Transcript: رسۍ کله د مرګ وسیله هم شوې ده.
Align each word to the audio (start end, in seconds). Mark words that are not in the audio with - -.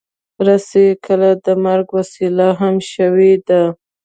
رسۍ 0.45 0.87
کله 1.05 1.29
د 1.45 1.47
مرګ 1.65 1.87
وسیله 1.97 2.47
هم 2.59 2.75
شوې 2.91 3.33
ده. 3.47 3.63